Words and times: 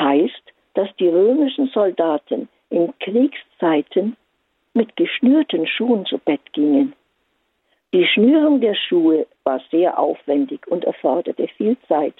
heißt, 0.00 0.52
dass 0.74 0.88
die 0.96 1.08
römischen 1.08 1.68
Soldaten 1.68 2.48
in 2.70 2.92
Kriegszeiten 3.00 4.16
mit 4.72 4.96
geschnürten 4.96 5.66
Schuhen 5.66 6.06
zu 6.06 6.18
Bett 6.18 6.52
gingen. 6.52 6.94
Die 7.92 8.06
Schnürung 8.06 8.60
der 8.60 8.74
Schuhe 8.74 9.26
war 9.44 9.60
sehr 9.70 9.98
aufwendig 9.98 10.66
und 10.68 10.84
erforderte 10.84 11.48
viel 11.56 11.76
Zeit. 11.88 12.14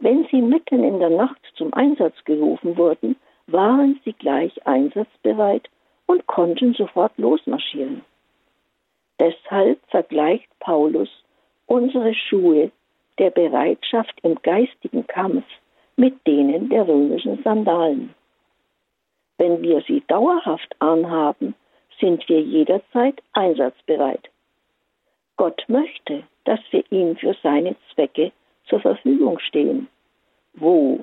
Wenn 0.00 0.26
sie 0.30 0.42
mitten 0.42 0.82
in 0.84 0.98
der 0.98 1.10
Nacht 1.10 1.40
zum 1.54 1.72
Einsatz 1.74 2.14
gerufen 2.24 2.76
wurden, 2.76 3.16
waren 3.46 4.00
sie 4.04 4.12
gleich 4.12 4.66
einsatzbereit 4.66 5.68
und 6.06 6.26
konnten 6.26 6.74
sofort 6.74 7.16
losmarschieren. 7.18 8.04
Deshalb 9.20 9.78
vergleicht 9.88 10.48
Paulus 10.60 11.08
unsere 11.66 12.14
Schuhe 12.14 12.70
der 13.18 13.30
Bereitschaft 13.30 14.14
im 14.22 14.36
geistigen 14.42 15.06
Kampf 15.06 15.44
mit 15.98 16.14
denen 16.26 16.68
der 16.68 16.86
römischen 16.86 17.42
Sandalen. 17.42 18.14
Wenn 19.36 19.62
wir 19.62 19.82
sie 19.82 20.02
dauerhaft 20.06 20.74
anhaben, 20.78 21.54
sind 22.00 22.28
wir 22.28 22.40
jederzeit 22.40 23.20
einsatzbereit. 23.32 24.30
Gott 25.36 25.64
möchte, 25.66 26.22
dass 26.44 26.60
wir 26.70 26.84
ihm 26.90 27.16
für 27.16 27.34
seine 27.42 27.74
Zwecke 27.92 28.30
zur 28.68 28.80
Verfügung 28.80 29.40
stehen, 29.40 29.88
wo 30.54 31.00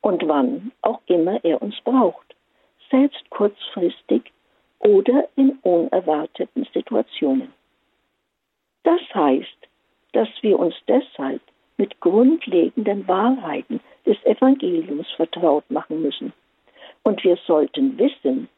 und 0.00 0.26
wann 0.28 0.70
auch 0.82 1.00
immer 1.06 1.44
er 1.44 1.60
uns 1.60 1.74
braucht, 1.82 2.36
selbst 2.88 3.28
kurzfristig 3.30 4.32
oder 4.78 5.28
in 5.34 5.58
unerwarteten 5.62 6.68
Situationen. 6.72 7.52
Das 8.84 9.00
heißt, 9.12 9.58
dass 10.12 10.28
wir 10.42 10.56
uns 10.56 10.76
deshalb 10.86 11.42
mit 11.78 11.98
grundlegenden 12.00 13.08
Wahrheiten 13.08 13.80
des 14.06 14.16
Evangeliums 14.24 15.10
vertraut 15.16 15.68
machen 15.70 16.02
müssen. 16.02 16.32
Und 17.02 17.22
wir 17.24 17.36
sollten 17.46 17.98
wissen, 17.98 18.48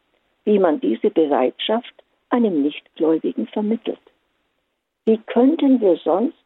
wie 0.44 0.58
man 0.58 0.80
diese 0.80 1.10
Bereitschaft 1.10 1.94
einem 2.30 2.62
Nichtgläubigen 2.62 3.46
vermittelt. 3.48 4.00
Wie 5.06 5.18
könnten 5.18 5.80
wir 5.80 5.96
sonst 5.96 6.36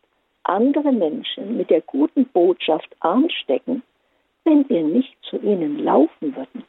andere 0.45 0.93
Menschen 0.93 1.57
mit 1.57 1.71
der 1.71 1.81
guten 1.83 2.27
Botschaft 2.27 2.89
anstecken, 3.01 3.83
wenn 4.45 4.69
wir 4.69 4.83
nicht 4.83 5.17
zu 5.23 5.37
ihnen 5.39 5.85
laufen 5.85 6.35
würden? 6.37 6.65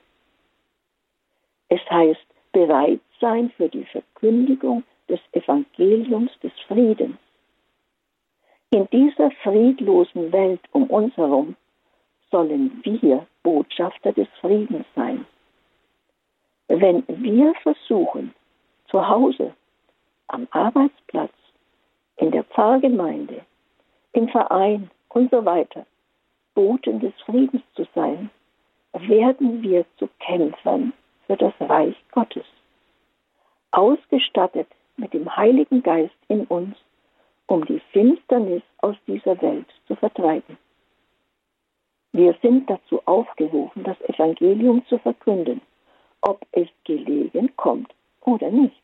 Es 1.70 1.82
heißt, 1.90 2.26
bereit 2.52 3.02
sein 3.20 3.52
für 3.58 3.70
die 3.70 3.86
Verkündigung 3.86 4.84
des 5.10 5.20
Evangeliums 5.32 6.32
des 6.42 6.52
Friedens. 6.68 7.18
In 8.70 8.88
dieser 8.92 9.32
friedlosen 9.44 10.32
Welt 10.32 10.62
um 10.72 10.90
uns 10.90 11.16
herum 11.18 11.56
sollen 12.34 12.82
wir 12.84 13.28
Botschafter 13.44 14.12
des 14.12 14.28
Friedens 14.42 14.88
sein. 14.96 15.26
Wenn 16.68 17.04
wir 17.08 17.54
versuchen, 17.62 18.34
zu 18.88 19.08
Hause, 19.08 19.54
am 20.30 20.48
Arbeitsplatz, 20.50 21.34
in 22.18 22.32
der 22.32 22.44
Pfarrgemeinde, 22.46 23.42
im 24.14 24.28
Verein 24.30 24.90
und 25.10 25.30
so 25.30 25.46
weiter 25.46 25.86
Boten 26.56 27.00
des 27.00 27.14
Friedens 27.26 27.64
zu 27.76 27.86
sein, 27.94 28.32
werden 28.94 29.62
wir 29.62 29.86
zu 29.98 30.10
Kämpfern 30.20 30.92
für 31.28 31.38
das 31.38 31.54
Reich 31.60 31.96
Gottes. 32.12 32.46
Ausgestattet 33.72 34.68
mit 34.98 35.14
dem 35.14 35.36
Heiligen 35.36 35.84
Geist 35.84 36.18
in 36.28 36.46
uns 36.46 36.76
um 37.48 37.66
die 37.66 37.82
Finsternis 37.92 38.64
aus 38.80 38.96
dieser 39.06 39.40
Welt 39.42 39.68
zu 39.88 39.96
vertreiben. 39.96 40.58
Wir 42.16 42.36
sind 42.44 42.70
dazu 42.70 43.02
aufgerufen, 43.06 43.84
das 43.84 44.00
Evangelium 44.02 44.86
zu 44.86 45.00
verkünden, 45.00 45.62
ob 46.22 46.46
es 46.52 46.68
gelegen 46.84 47.52
kommt 47.56 47.92
oder 48.22 48.52
nicht. 48.52 48.84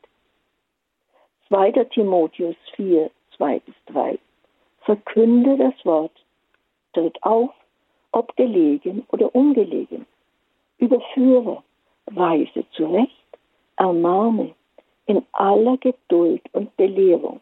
2. 1.48 1.72
Timotheus 1.94 2.56
4, 2.76 3.12
2 3.38 3.60
bis 3.60 3.76
3. 3.86 4.18
Verkünde 4.82 5.58
das 5.58 5.86
Wort, 5.86 6.12
tritt 6.94 7.22
auf, 7.22 7.52
ob 8.14 8.36
gelegen 8.36 9.06
oder 9.12 9.34
ungelegen. 9.36 10.08
Überführe, 10.80 11.62
weise 12.08 12.66
zurecht, 12.72 13.14
ermahne 13.76 14.56
in 15.06 15.24
aller 15.34 15.78
Geduld 15.78 16.42
und 16.54 16.76
Belehrung. 16.78 17.42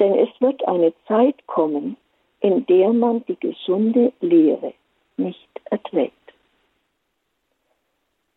Denn 0.00 0.14
es 0.14 0.28
wird 0.40 0.66
eine 0.66 0.92
Zeit 1.06 1.46
kommen, 1.46 1.96
in 2.40 2.66
der 2.66 2.92
man 2.92 3.24
die 3.26 3.38
gesunde 3.38 4.12
Lehre 4.20 4.74
nicht 5.18 5.48
erträgt. 5.66 6.14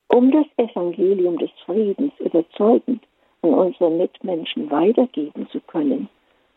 Um 0.07 0.31
das 0.31 0.45
Evangelium 0.57 1.37
des 1.37 1.51
Friedens 1.65 2.13
überzeugend 2.19 3.03
an 3.41 3.53
unsere 3.53 3.89
Mitmenschen 3.89 4.69
weitergeben 4.69 5.47
zu 5.51 5.59
können, 5.61 6.09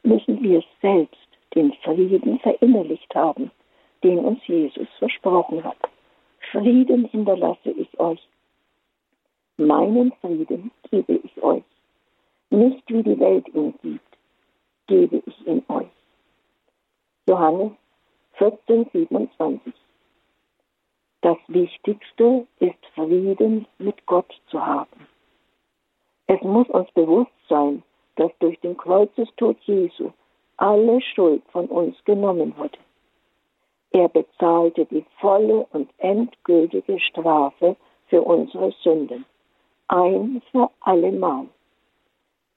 müssen 0.02 0.42
wir 0.42 0.62
selbst 0.82 1.28
den 1.54 1.72
Frieden 1.84 2.38
verinnerlicht 2.40 3.14
haben, 3.14 3.50
den 4.02 4.18
uns 4.18 4.44
Jesus 4.46 4.88
versprochen 4.98 5.62
hat. 5.62 5.78
Frieden 6.50 7.06
hinterlasse 7.06 7.70
ich 7.70 7.98
euch. 8.00 8.20
Meinen 9.56 10.12
Frieden 10.20 10.72
gebe 10.90 11.14
ich 11.14 11.42
euch. 11.42 11.62
Nicht 12.50 12.82
wie 12.88 13.02
die 13.02 13.18
Welt 13.18 13.46
ihn 13.54 13.74
gibt 13.82 14.14
gebe 14.86 15.22
ich 15.24 15.46
in 15.46 15.62
euch. 15.68 15.86
Johannes 17.26 17.72
14, 18.34 18.86
27. 18.92 19.72
Das 21.24 21.38
Wichtigste 21.48 22.46
ist 22.58 22.84
Frieden 22.94 23.66
mit 23.78 24.04
Gott 24.04 24.30
zu 24.50 24.60
haben. 24.60 25.08
Es 26.26 26.38
muss 26.42 26.68
uns 26.68 26.90
bewusst 26.90 27.32
sein, 27.48 27.82
dass 28.16 28.30
durch 28.40 28.60
den 28.60 28.76
Kreuzestod 28.76 29.56
Jesu 29.62 30.10
alle 30.58 31.00
Schuld 31.00 31.42
von 31.50 31.64
uns 31.68 31.96
genommen 32.04 32.54
wurde. 32.58 32.76
Er 33.92 34.10
bezahlte 34.10 34.84
die 34.84 35.06
volle 35.18 35.66
und 35.72 35.88
endgültige 35.96 37.00
Strafe 37.00 37.74
für 38.08 38.20
unsere 38.20 38.72
Sünden, 38.82 39.24
ein 39.88 40.42
für 40.52 40.68
allemal. 40.80 41.46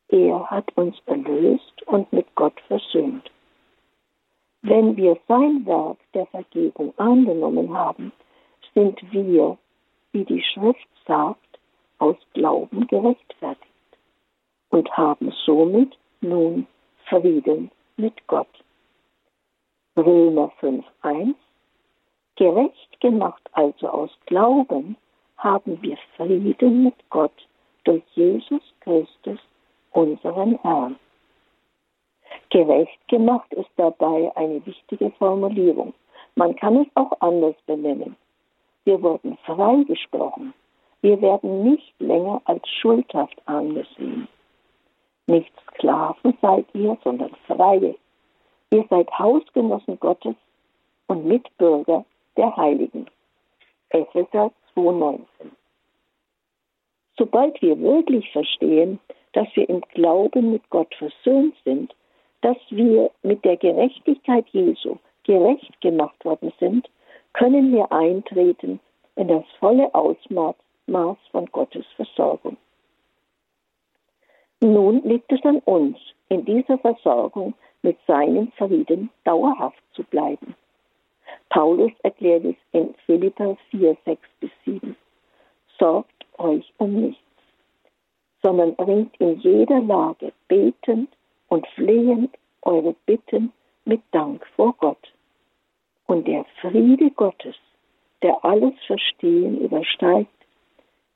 Er 0.10 0.46
hat 0.52 0.76
uns 0.76 0.98
erlöst 1.06 1.84
und 1.86 2.12
mit 2.12 2.28
Gott 2.36 2.60
versöhnt. 2.68 3.32
Wenn 4.62 4.98
wir 4.98 5.18
sein 5.30 5.66
Werk 5.66 6.00
der 6.14 6.26
Vergebung 6.26 6.94
angenommen 6.98 7.74
haben, 7.74 8.12
sind 8.78 9.02
wir, 9.12 9.58
wie 10.12 10.24
die 10.24 10.44
Schrift 10.44 10.88
sagt, 11.08 11.60
aus 11.98 12.16
Glauben 12.36 12.86
gerechtfertigt 12.86 13.66
und 14.70 14.88
haben 14.96 15.34
somit 15.48 15.98
nun 16.22 16.68
Frieden 17.10 17.72
mit 17.96 18.14
Gott. 18.28 18.64
Römer 19.98 20.52
5.1 20.62 21.34
Gerecht 22.36 23.00
gemacht 23.00 23.42
also 23.54 23.90
aus 23.90 24.12
Glauben 24.28 24.96
haben 25.38 25.82
wir 25.82 25.98
Frieden 26.16 26.84
mit 26.84 27.10
Gott 27.10 27.48
durch 27.84 28.04
Jesus 28.14 28.62
Christus, 28.82 29.40
unseren 29.90 30.60
Herrn. 30.62 31.00
Gerecht 32.52 33.08
gemacht 33.08 33.52
ist 33.54 33.72
dabei 33.78 34.32
eine 34.36 34.64
wichtige 34.68 35.10
Formulierung. 35.18 35.96
Man 36.36 36.56
kann 36.56 36.78
es 36.78 36.88
auch 36.94 37.20
anders 37.22 37.56
benennen. 37.66 38.16
Wir 38.88 39.02
wurden 39.02 39.38
freigesprochen. 39.44 40.54
Wir 41.02 41.22
werden 41.22 41.62
nicht 41.64 41.94
länger 42.00 42.42
als 42.46 42.66
schuldhaft 42.70 43.38
angesehen. 43.46 44.30
Nicht 45.26 45.52
Sklaven 45.68 46.38
seid 46.42 46.66
ihr, 46.74 46.98
sondern 47.04 47.36
Freie. 47.48 47.96
Ihr 48.72 48.86
seid 48.90 49.12
Hausgenossen 49.20 50.00
Gottes 50.00 50.36
und 51.08 51.26
Mitbürger 51.26 52.06
der 52.38 52.56
Heiligen. 52.56 53.08
Epheser 53.90 54.54
2,19. 54.74 55.20
Sobald 57.18 57.62
wir 57.62 57.78
wirklich 57.82 58.32
verstehen, 58.32 59.02
dass 59.34 59.50
wir 59.56 59.68
im 59.68 59.82
Glauben 59.82 60.54
mit 60.54 60.70
Gott 60.70 60.96
versöhnt 60.96 61.56
sind, 61.66 61.94
dass 62.40 62.58
wir 62.70 63.12
mit 63.22 63.44
der 63.44 63.58
Gerechtigkeit 63.58 64.48
Jesu 64.54 64.96
gerecht 65.26 65.82
gemacht 65.82 66.24
worden 66.24 66.54
sind, 66.58 66.90
können 67.38 67.74
wir 67.74 67.92
eintreten 67.92 68.80
in 69.16 69.28
das 69.28 69.44
volle 69.60 69.94
Ausmaß 69.94 70.56
von 71.32 71.46
Gottes 71.52 71.86
Versorgung. 71.96 72.58
Nun 74.62 75.02
liegt 75.04 75.32
es 75.32 75.44
an 75.44 75.60
uns, 75.60 75.98
in 76.30 76.46
dieser 76.46 76.78
Versorgung 76.80 77.54
mit 77.84 77.98
seinem 78.08 78.52
Frieden 78.54 79.10
dauerhaft 79.24 79.82
zu 79.94 80.04
bleiben. 80.04 80.56
Paulus 81.50 81.92
erklärt 82.04 82.46
es 82.46 82.56
in 82.72 82.94
Philippa 83.06 83.56
4, 83.72 83.96
6 84.06 84.22
bis 84.40 84.52
7. 84.66 84.96
Sorgt 85.78 86.26
euch 86.38 86.74
um 86.78 86.94
nichts 86.94 87.22
sondern 88.42 88.76
bringt 88.76 89.16
in 89.20 89.40
jeder 89.40 89.82
Lage 89.82 90.32
betend 90.48 91.10
und 91.50 91.68
flehend 91.76 92.34
eure 92.62 92.96
Bitten 93.06 93.52
mit 93.86 94.02
Dank 94.12 94.46
vor 94.56 94.74
Gott. 94.78 95.12
Friede 96.62 97.12
Gottes, 97.12 97.56
der 98.22 98.44
alles 98.44 98.74
Verstehen 98.86 99.62
übersteigt, 99.62 100.30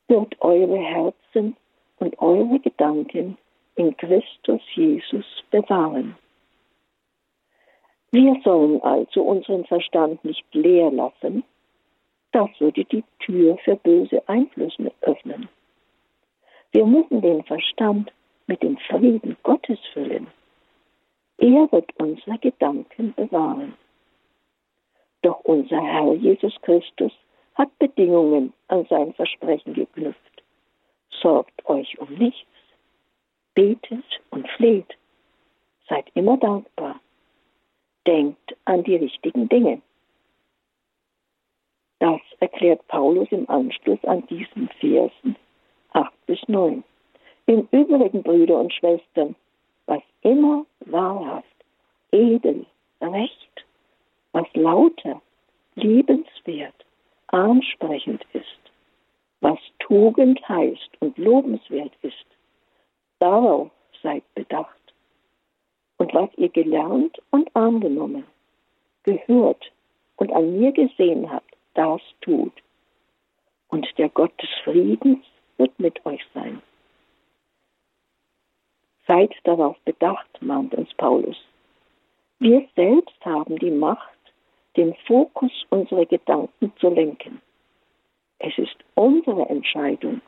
wird 0.07 0.39
eure 0.41 0.77
Herzen 0.77 1.55
und 1.99 2.19
eure 2.19 2.59
Gedanken 2.59 3.37
in 3.75 3.95
Christus 3.97 4.61
Jesus 4.75 5.25
bewahren. 5.49 6.15
Wir 8.11 8.35
sollen 8.43 8.81
also 8.81 9.21
unseren 9.21 9.65
Verstand 9.65 10.23
nicht 10.25 10.43
leer 10.53 10.91
lassen, 10.91 11.43
das 12.33 12.49
würde 12.59 12.83
die 12.85 13.03
Tür 13.19 13.57
für 13.63 13.75
böse 13.77 14.27
Einflüsse 14.27 14.91
öffnen. 15.01 15.49
Wir 16.71 16.85
müssen 16.85 17.21
den 17.21 17.43
Verstand 17.43 18.11
mit 18.47 18.63
dem 18.63 18.77
Frieden 18.77 19.35
Gottes 19.43 19.79
füllen. 19.93 20.27
Er 21.37 21.71
wird 21.71 21.89
unsere 21.97 22.37
Gedanken 22.37 23.13
bewahren. 23.15 23.73
Doch 25.21 25.39
unser 25.41 25.81
Herr 25.81 26.13
Jesus 26.13 26.55
Christus 26.61 27.11
hat 27.55 27.77
Bedingungen 27.79 28.53
an 28.69 28.85
sein 28.89 29.13
Versprechen 29.13 29.73
geknüpft. 29.73 30.43
Sorgt 31.21 31.65
euch 31.67 31.99
um 31.99 32.13
nichts, 32.15 32.47
betet 33.53 34.05
und 34.31 34.47
fleht, 34.51 34.97
seid 35.87 36.05
immer 36.15 36.37
dankbar, 36.37 36.99
denkt 38.07 38.55
an 38.65 38.83
die 38.83 38.95
richtigen 38.95 39.47
Dinge. 39.49 39.81
Das 41.99 42.21
erklärt 42.39 42.87
Paulus 42.87 43.27
im 43.31 43.47
Anschluss 43.49 44.03
an 44.05 44.25
diesen 44.27 44.69
Versen 44.79 45.35
8 45.91 46.25
bis 46.25 46.39
9. 46.47 46.83
Im 47.45 47.67
Übrigen, 47.71 48.23
Brüder 48.23 48.59
und 48.59 48.73
Schwestern, 48.73 49.35
was 49.85 50.01
immer 50.21 50.65
wahrhaft, 50.79 51.45
edel, 52.11 52.65
recht, 53.01 53.65
was 54.33 54.47
lauter, 54.53 55.21
liebenswert, 55.75 56.85
ansprechend 57.27 58.25
ist, 58.33 58.45
was 59.41 59.59
Tugend 59.79 60.47
heißt 60.47 60.89
und 60.99 61.17
lobenswert 61.17 61.93
ist, 62.01 62.25
darauf 63.19 63.71
seid 64.01 64.23
bedacht. 64.35 64.77
Und 65.97 66.13
was 66.13 66.29
ihr 66.37 66.49
gelernt 66.49 67.21
und 67.29 67.55
angenommen, 67.55 68.25
gehört 69.03 69.71
und 70.17 70.31
an 70.31 70.59
mir 70.59 70.71
gesehen 70.71 71.31
habt, 71.31 71.55
das 71.73 72.01
tut. 72.21 72.53
Und 73.69 73.87
der 73.97 74.09
Gott 74.09 74.33
des 74.41 74.49
Friedens 74.63 75.23
wird 75.57 75.77
mit 75.79 76.05
euch 76.05 76.21
sein. 76.33 76.61
Seid 79.07 79.33
darauf 79.43 79.77
bedacht, 79.81 80.41
mahnt 80.41 80.73
uns 80.73 80.93
Paulus. 80.95 81.37
Wir 82.39 82.67
selbst 82.75 83.23
haben 83.23 83.57
die 83.59 83.71
Macht, 83.71 84.17
den 84.77 84.95
Fokus 85.07 85.51
unserer 85.69 86.05
Gedanken 86.05 86.71
zu 86.79 86.89
lenken. 86.89 87.41
Es 88.39 88.57
ist 88.57 88.75
unsere 88.95 89.47
Entscheidung. 89.49 90.21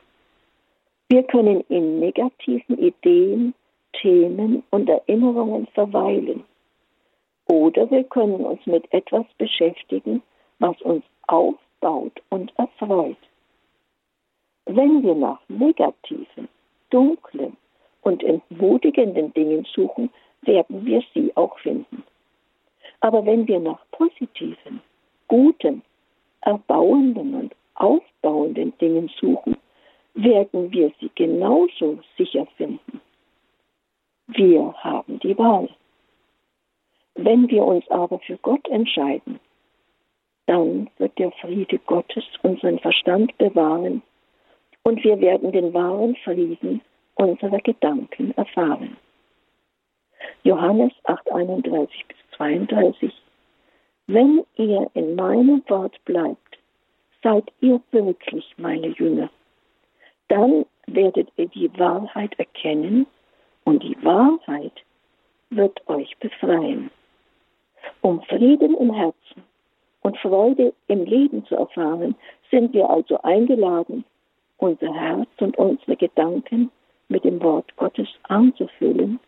Wir 1.09 1.23
können 1.23 1.61
in 1.69 1.99
negativen 1.99 2.77
Ideen, 2.77 3.53
Themen 3.93 4.63
und 4.71 4.89
Erinnerungen 4.89 5.67
verweilen. 5.67 6.43
Oder 7.47 7.89
wir 7.91 8.03
können 8.03 8.45
uns 8.45 8.65
mit 8.65 8.91
etwas 8.93 9.25
beschäftigen, 9.37 10.21
was 10.59 10.79
uns 10.81 11.03
aufbaut 11.27 12.21
und 12.29 12.51
erfreut. 12.57 13.17
Wenn 14.65 15.03
wir 15.03 15.15
nach 15.15 15.39
negativen, 15.49 16.47
dunklen 16.89 17.57
und 18.01 18.23
entmutigenden 18.23 19.33
Dingen 19.33 19.65
suchen, 19.73 20.09
werden 20.41 20.85
wir 20.85 21.03
sie 21.13 21.35
auch 21.35 21.57
finden. 21.59 22.03
Aber 23.03 23.25
wenn 23.25 23.45
wir 23.49 23.59
nach 23.59 23.81
positiven, 23.91 24.81
guten, 25.27 25.81
erbauenden 26.39 27.35
und 27.35 27.55
aufbauenden 27.75 28.71
Dingen 28.77 29.11
suchen, 29.19 29.57
werden 30.13 30.71
wir 30.71 30.89
sie 31.01 31.11
genauso 31.13 31.99
sicher 32.17 32.45
finden. 32.55 33.01
Wir 34.27 34.73
haben 34.77 35.19
die 35.19 35.37
Wahl. 35.37 35.67
Wenn 37.15 37.49
wir 37.49 37.65
uns 37.65 37.85
aber 37.89 38.19
für 38.19 38.37
Gott 38.37 38.65
entscheiden, 38.69 39.37
dann 40.45 40.89
wird 40.97 41.19
der 41.19 41.31
Friede 41.33 41.79
Gottes 41.79 42.23
unseren 42.41 42.79
Verstand 42.79 43.37
bewahren 43.37 44.01
und 44.83 45.03
wir 45.03 45.19
werden 45.19 45.51
den 45.51 45.73
wahren 45.73 46.15
Frieden 46.23 46.79
unserer 47.15 47.59
Gedanken 47.59 48.31
erfahren. 48.37 48.95
Johannes 50.43 50.93
8, 51.03 51.31
31 51.33 52.05
bis 52.07 52.22
32 52.37 53.13
Wenn 54.07 54.43
ihr 54.55 54.89
in 54.93 55.15
meinem 55.15 55.63
Wort 55.67 56.03
bleibt, 56.05 56.57
seid 57.21 57.51
ihr 57.61 57.79
wirklich 57.91 58.45
meine 58.57 58.87
Jünger. 58.87 59.29
Dann 60.27 60.65
werdet 60.87 61.29
ihr 61.37 61.47
die 61.47 61.71
Wahrheit 61.79 62.37
erkennen 62.37 63.07
und 63.63 63.83
die 63.83 63.97
Wahrheit 64.03 64.73
wird 65.49 65.87
euch 65.87 66.17
befreien. 66.19 66.89
Um 68.01 68.21
Frieden 68.23 68.75
im 68.77 68.93
Herzen 68.93 69.43
und 70.01 70.17
Freude 70.17 70.73
im 70.87 71.05
Leben 71.05 71.45
zu 71.45 71.55
erfahren, 71.55 72.15
sind 72.51 72.73
wir 72.73 72.89
also 72.89 73.21
eingeladen, 73.21 74.03
unser 74.57 74.93
Herz 74.93 75.29
und 75.39 75.57
unsere 75.57 75.95
Gedanken 75.95 76.71
mit 77.07 77.23
dem 77.23 77.41
Wort 77.41 77.75
Gottes 77.77 78.07
anzufüllen 78.23 79.19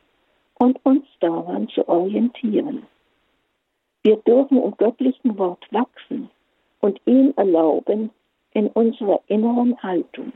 und 0.55 0.83
uns 0.85 1.05
daran 1.19 1.67
zu 1.69 1.87
orientieren. 1.87 2.85
Wir 4.05 4.17
dürfen 4.17 4.61
im 4.61 4.77
göttlichen 4.77 5.35
Wort 5.39 5.65
wachsen 5.71 6.29
und 6.79 7.01
ihm 7.05 7.33
erlauben, 7.37 8.11
in 8.51 8.67
unserer 8.67 9.19
inneren 9.25 9.81
Haltung, 9.81 10.31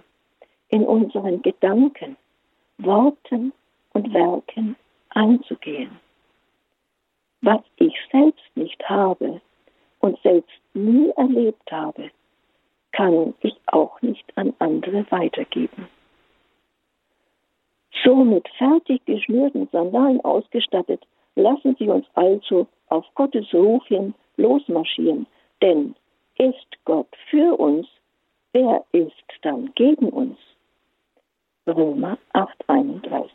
in 0.69 0.83
unseren 0.83 1.43
Gedanken, 1.43 2.17
Worten 2.79 3.53
und 3.93 4.11
Werken 4.11 4.75
einzugehen. 5.09 5.91
Was 7.41 7.61
ich 7.75 7.93
selbst 8.11 8.43
nicht 8.55 8.89
habe, 8.89 9.39
und 9.99 10.19
selbst 10.23 10.59
nie 10.73 11.11
erlebt 11.15 11.71
habe, 11.71 12.09
kann 12.91 13.35
ich 13.41 13.55
auch 13.67 14.01
nicht 14.01 14.25
an 14.35 14.51
andere 14.57 15.05
weitergeben. 15.11 15.87
So 18.03 18.15
mit 18.15 18.47
fertig 18.57 19.05
geschnürten 19.05 19.69
Sandalen 19.71 20.21
ausgestattet, 20.21 21.05
lassen 21.35 21.75
Sie 21.77 21.87
uns 21.87 22.07
also 22.15 22.65
auf 22.89 23.05
Gottes 23.15 23.53
Ruf 23.53 23.85
hin 23.87 24.13
losmarschieren, 24.37 25.27
denn 25.61 25.95
ist 26.37 26.67
Gott 26.85 27.09
für 27.29 27.59
uns, 27.59 27.87
wer 28.53 28.83
ist 28.91 29.11
dann 29.41 29.71
gegen 29.75 30.09
uns? 30.09 30.37
Römer 31.67 32.17
8:31 32.33 33.29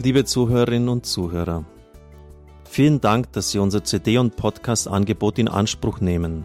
Liebe 0.00 0.24
Zuhörerinnen 0.24 0.88
und 0.88 1.06
Zuhörer, 1.06 1.64
vielen 2.64 3.00
Dank, 3.00 3.32
dass 3.32 3.50
Sie 3.50 3.58
unser 3.58 3.82
CD- 3.82 4.18
und 4.18 4.36
Podcast-Angebot 4.36 5.40
in 5.40 5.48
Anspruch 5.48 6.00
nehmen. 6.00 6.44